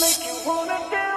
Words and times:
Make 0.00 0.24
you 0.26 0.36
wanna 0.46 0.78
dance, 0.90 1.09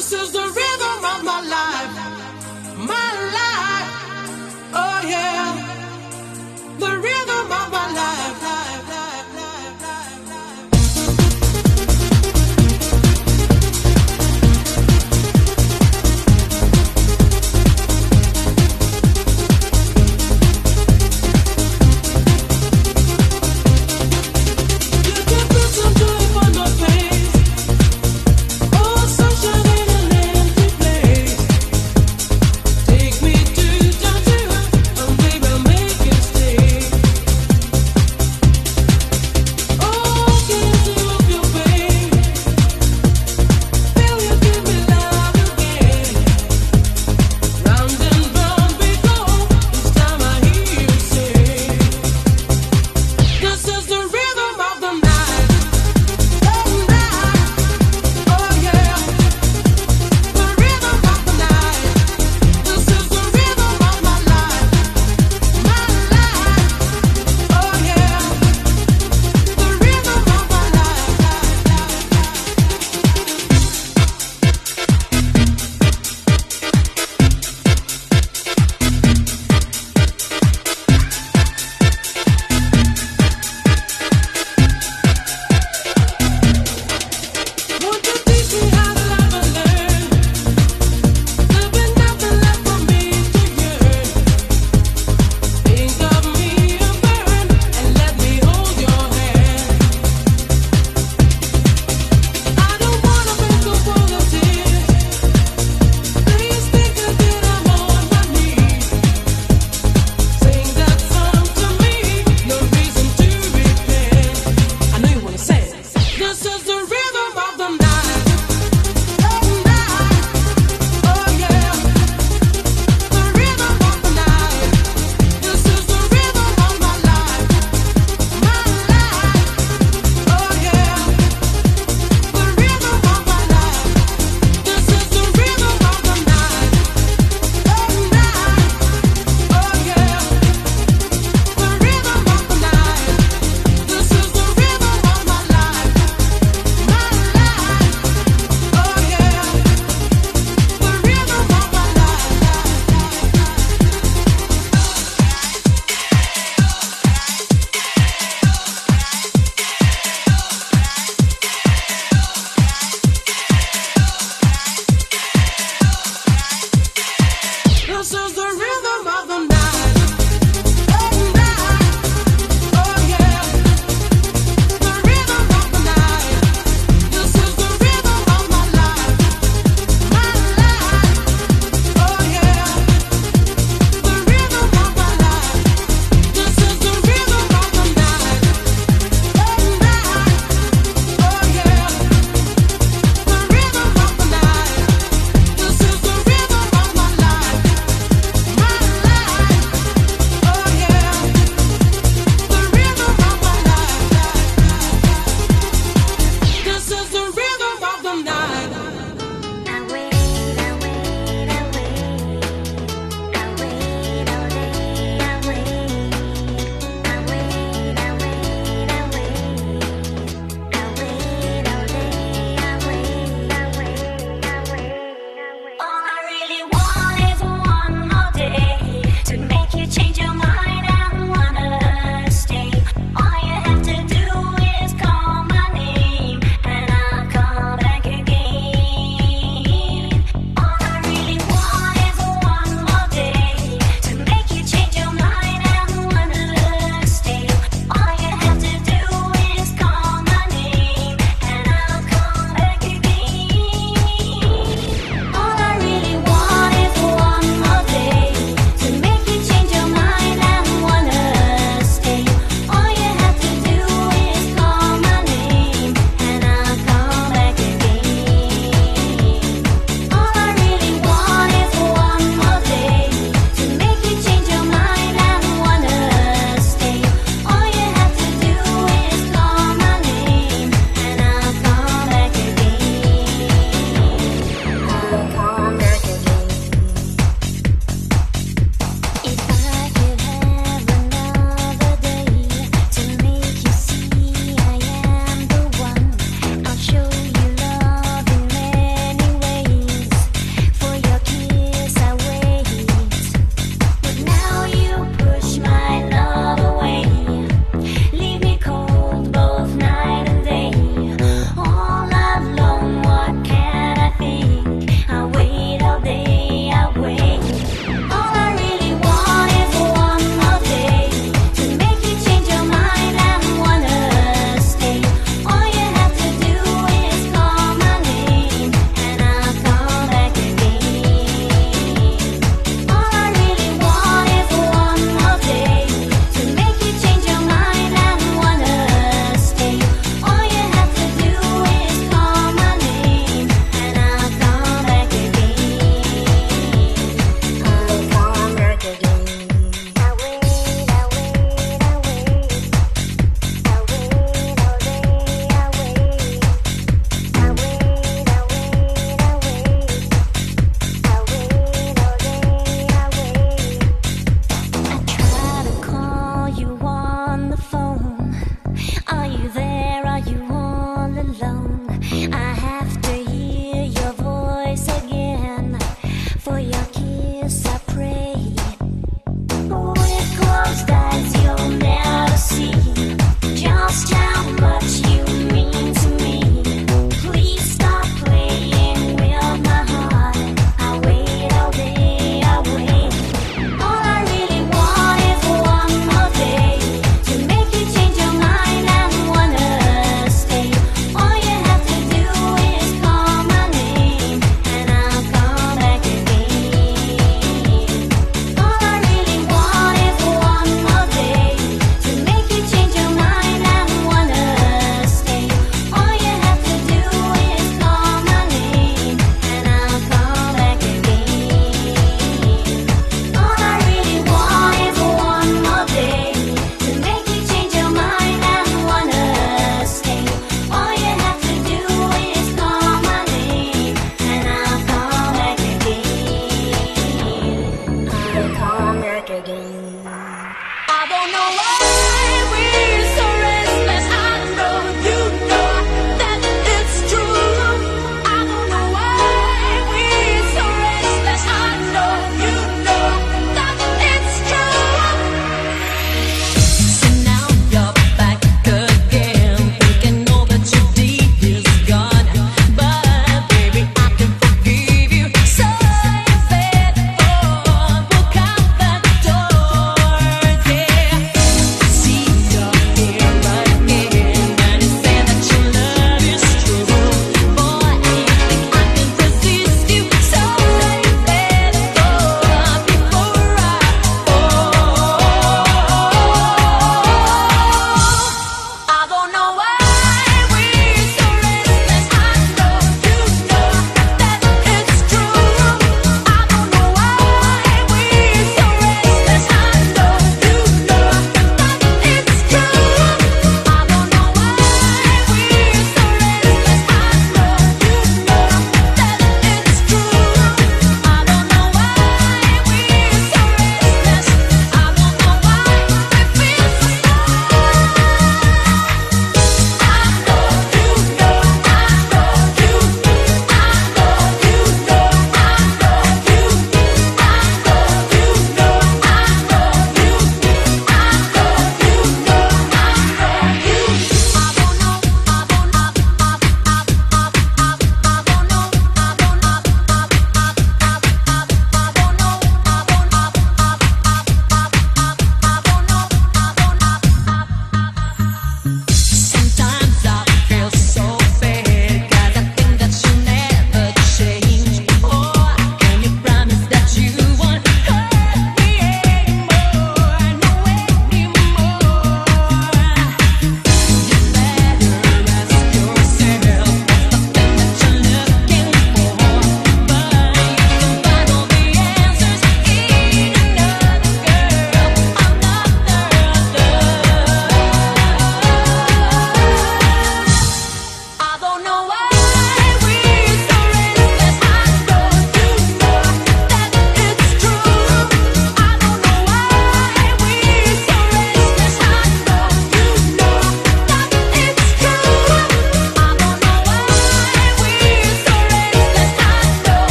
this 0.00 0.12
is 0.14 0.32
the 0.32 0.59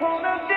wanna 0.00 0.55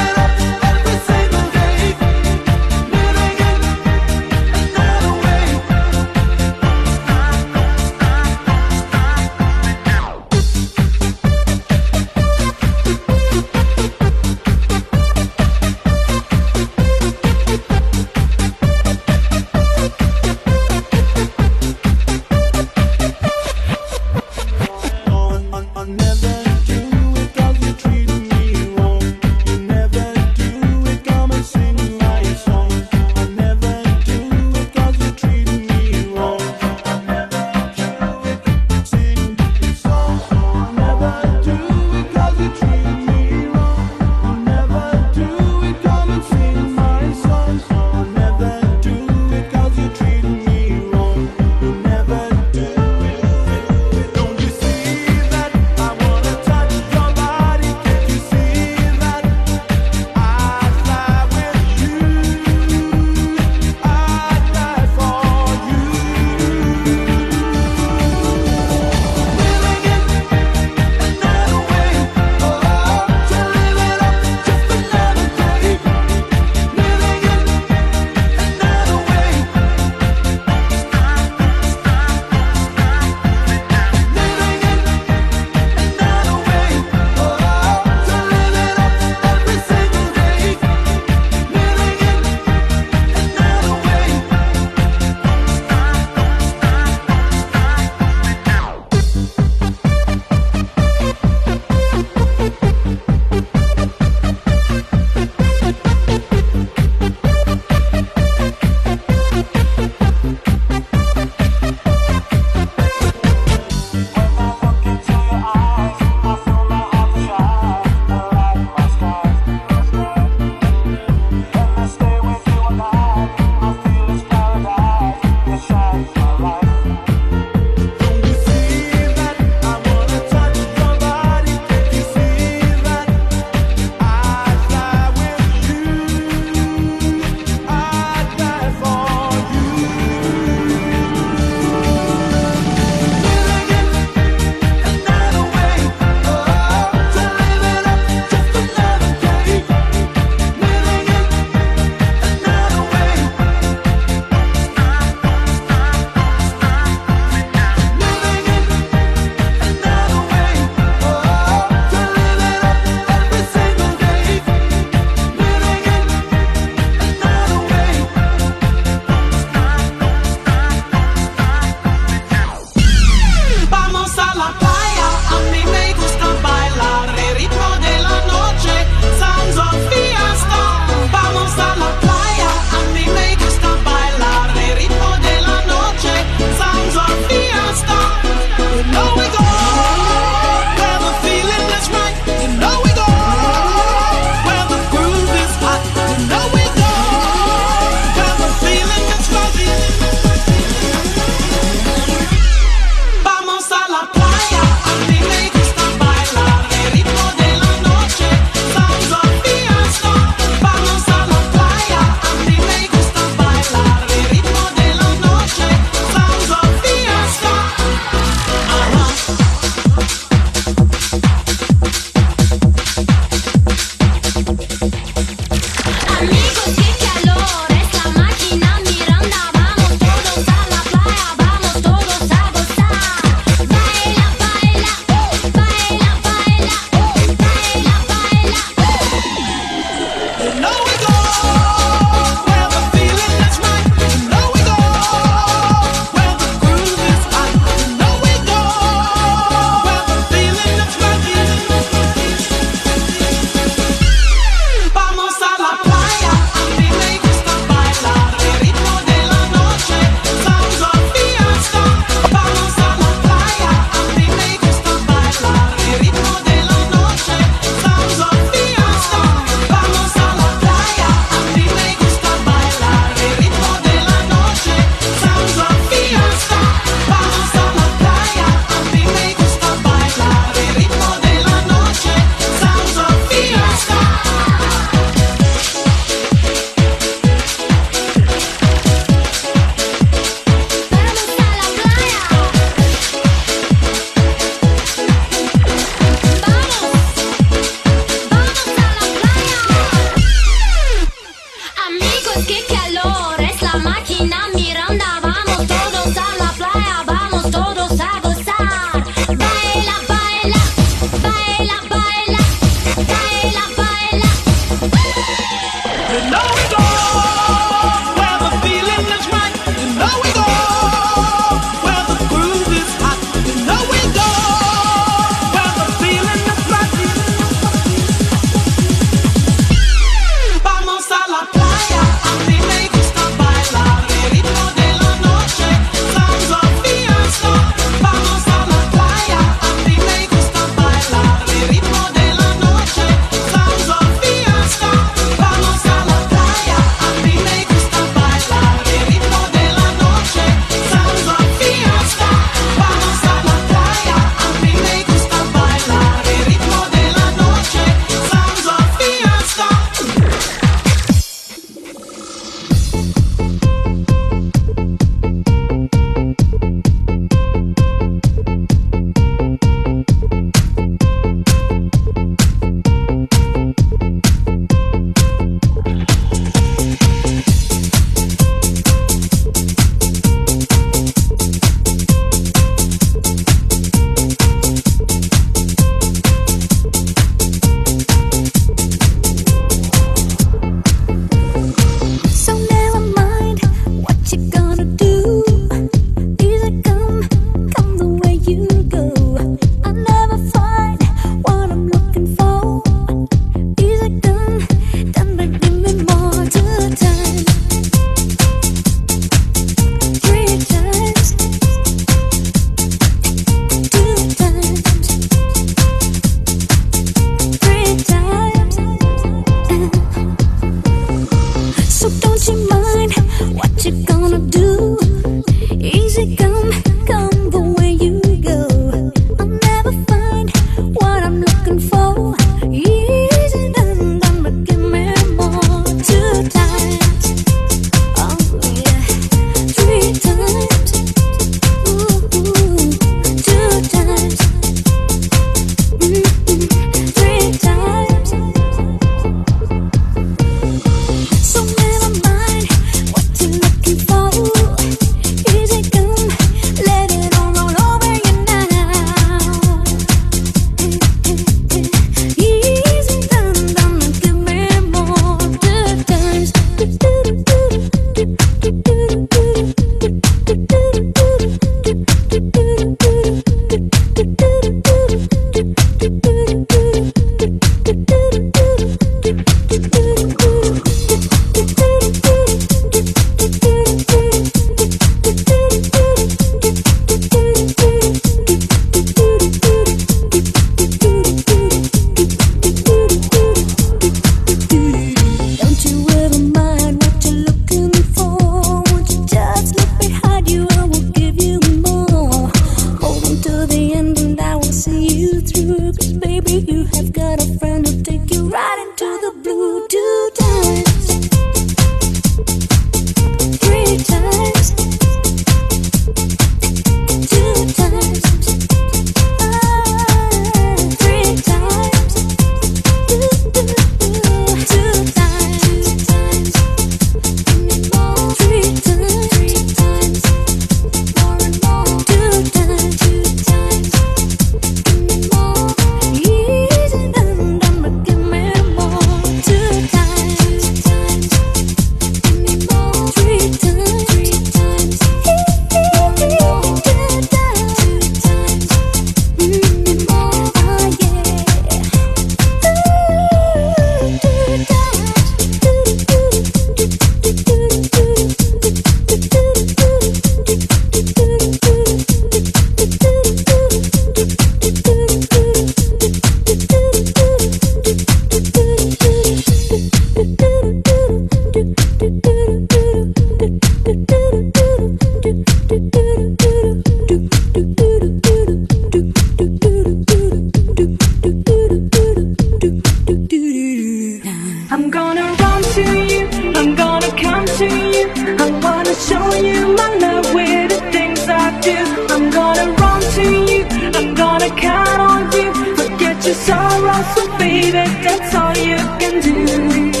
I'm 584.73 584.89
gonna 584.89 585.23
run 585.33 585.61
to 585.61 585.81
you, 585.81 586.29
I'm 586.55 586.75
gonna 586.75 587.11
come 587.17 587.45
to 587.45 587.65
you. 587.65 588.05
I 588.39 588.49
wanna 588.63 588.95
show 588.95 589.33
you 589.35 589.75
my 589.75 589.89
love 589.97 590.33
with 590.33 590.69
the 590.71 590.91
things 590.93 591.19
I 591.27 591.59
do. 591.59 591.77
I'm 592.13 592.29
gonna 592.31 592.71
run 592.71 593.01
to 593.01 593.25
you, 593.51 593.65
I'm 593.97 594.15
gonna 594.15 594.49
count 594.55 595.01
on 595.11 595.31
you. 595.33 595.75
Forget 595.75 596.25
your 596.25 596.35
sorrows, 596.35 597.05
so 597.15 597.37
baby, 597.37 597.83
that's 598.05 598.33
all 598.33 598.55
you 598.69 598.77
can 599.01 599.21
do. 599.21 600.00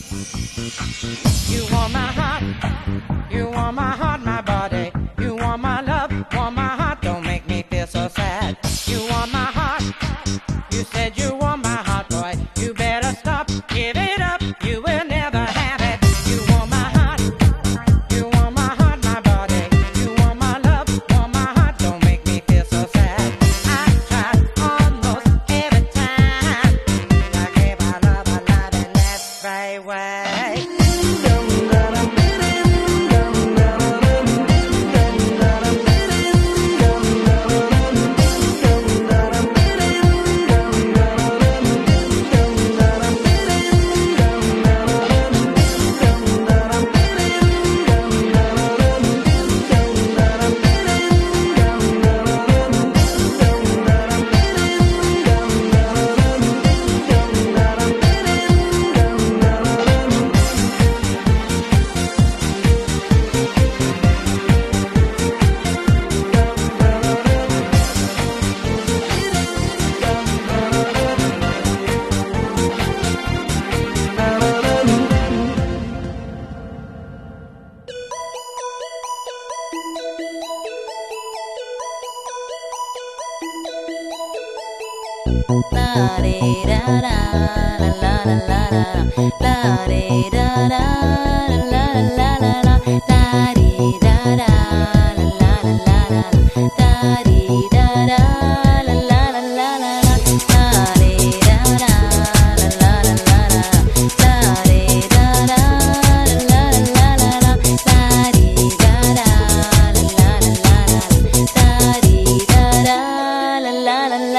You 0.00 1.62
want 1.72 1.92
my 1.92 1.98
heart, 1.98 2.42
you 3.30 3.48
want 3.48 3.76
my 3.76 3.90
heart. 3.90 4.20
My 4.22 4.29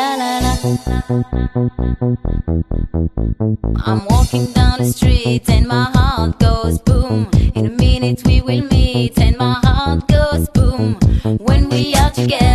la 0.02 0.16
la 0.16 0.40
la. 0.46 0.54
I'm 3.86 4.06
walking 4.10 4.52
down 4.54 4.80
the 4.80 4.92
street 4.94 5.50
and 5.50 5.68
my 5.68 5.90
heart 5.94 6.40
goes 6.40 6.80
boom. 6.80 7.30
In 7.56 7.66
a 7.66 7.70
minute 7.70 8.22
we 8.26 8.42
will 8.42 8.64
meet 8.66 9.18
and 9.20 9.38
my 9.38 9.60
heart 9.64 10.08
goes 10.08 10.50
boom. 10.50 10.96
When 11.40 11.70
we 11.70 11.94
are 11.96 12.12
together. 12.12 12.51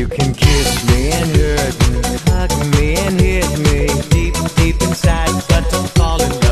You 0.00 0.08
can 0.08 0.32
kiss 0.32 0.82
me 0.88 1.12
and 1.12 1.30
hurt 1.36 1.76
me, 1.90 2.00
hug 2.32 2.50
me 2.74 2.96
and 2.96 3.20
hit 3.20 3.58
me 3.58 3.86
deep, 4.08 4.34
deep 4.56 4.80
inside, 4.80 5.28
but 5.50 5.70
don't 5.70 5.90
fall 5.90 6.22
in 6.22 6.30
love. 6.40 6.49